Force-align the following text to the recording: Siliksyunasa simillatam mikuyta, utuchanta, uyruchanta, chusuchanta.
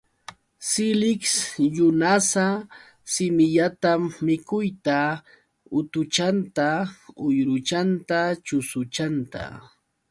Siliksyunasa 0.67 2.45
simillatam 3.13 4.01
mikuyta, 4.25 4.97
utuchanta, 5.79 6.69
uyruchanta, 7.25 8.19
chusuchanta. 8.45 9.43